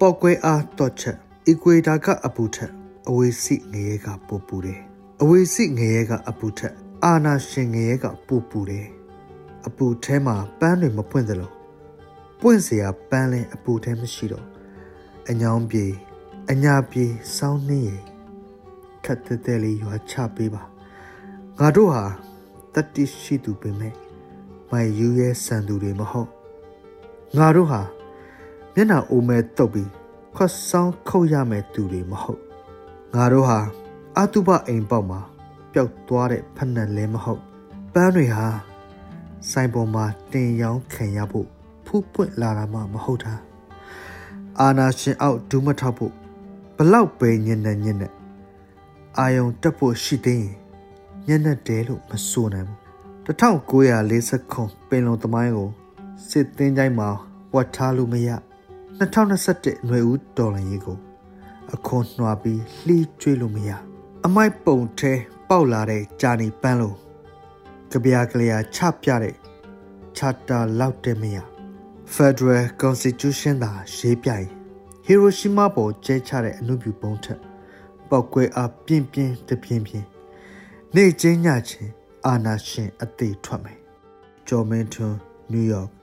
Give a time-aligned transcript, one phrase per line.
[0.04, 2.72] ေါက်ကွဲအားတော့ချက်အီကွေတာကအပူထက်
[3.08, 4.80] အဝေးစီငရဲကပူပူတယ်
[5.22, 8.86] အဝေးစီငရဲကအပူထက်အာနာရှင်ငရဲကပူပူတယ်
[9.66, 11.50] အပူထဲမှာပန်းတွေမပွင့်သလို
[12.40, 14.46] ပွင့်เสียပန်းလဲအပူထဲမရှိတော့
[15.28, 15.86] အညောင်းပြေ
[16.50, 17.04] အညာပြေ
[17.36, 17.92] စောင်းနှင်းရ
[19.04, 20.62] ခတ်တဲ့တဲ့လေးရွာချပေးပါ
[21.58, 22.04] ငါတို့ဟာ
[22.74, 23.94] တတိရှိသူပင်မဲ့
[24.70, 26.30] မိုင်ယူရဲဆန်သူတွေမဟုတ်
[27.36, 27.80] ငါတို့ဟာ
[28.75, 29.89] မျက်နှာအိုမဲတုတ်ပြီး
[30.35, 32.41] ခွတ်ဆောင်ခုတ်ရမယ်သူတွေမဟုတ်
[33.13, 33.59] ငါတို့ဟာ
[34.17, 35.19] အတုပအိမ်ပေါက်မှာ
[35.73, 37.41] ပျောက်သွားတဲ့ဖက်နှက်လဲမဟုတ်
[37.93, 38.47] ပန်းတွေဟာ
[39.51, 41.47] စိုင်ပေါ်မှာတင်ရောင်းခံရဖို့
[41.85, 43.33] ဖူးပွင့်လာတာမှမဟုတ်တာ
[44.59, 46.13] အာနာရှင်အောက်ဒူးမထောက်ဖို့
[46.77, 48.07] ဘလောက်ပဲညံ့နေညံ့နေ
[49.17, 50.55] အာယုံတက်ဖို့ရှိသေးရင်
[51.27, 52.77] ညံ့နေတယ်လို့မဆိုနိုင်ဘူး
[53.27, 55.69] 1940ခုပင်လုံသမိုင်းကို
[56.29, 57.09] စစ်သင်းတိုင်းမှာ
[57.53, 58.29] ဝတ်ထားလို့မရ
[59.01, 60.97] 2021ຫນွေဦးတော်လန်ရေးကို
[61.75, 63.71] အခွန်နှွာပြီးလှီးကျွေးလို့မရ
[64.25, 65.13] အမိုက်ပုံထဲ
[65.49, 66.97] ပေါက်လာတဲ့ဂျာနီပန်းလို့
[67.91, 69.35] ကြပြာကလေးချပြတဲ့
[70.17, 71.37] charter လောက်တဲ့မရ
[72.15, 74.47] Federal Constitution သာရေးပြရင်
[75.07, 77.39] Hiroshima ပေါ်ကျဲချတဲ့အမှုပြုပုံးထက်
[78.09, 80.07] ပောက်ကွဲအားပြင်းပြင်းတပြင်းပြင်း
[80.95, 81.91] နေချင်းညချင်း
[82.25, 83.79] အာနာရှင်အသေးထွက်မယ်။
[84.47, 85.17] ဂျော်မန်ထွန်း
[85.53, 86.00] နယူးယောက်